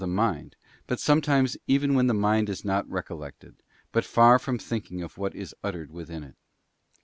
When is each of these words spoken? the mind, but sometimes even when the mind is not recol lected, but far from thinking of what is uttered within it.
the 0.01 0.07
mind, 0.07 0.55
but 0.87 0.99
sometimes 0.99 1.55
even 1.67 1.93
when 1.93 2.07
the 2.07 2.13
mind 2.15 2.49
is 2.49 2.65
not 2.65 2.87
recol 2.89 3.19
lected, 3.19 3.61
but 3.91 4.03
far 4.03 4.39
from 4.39 4.57
thinking 4.57 5.03
of 5.03 5.15
what 5.15 5.35
is 5.35 5.53
uttered 5.63 5.91
within 5.91 6.23
it. 6.23 6.35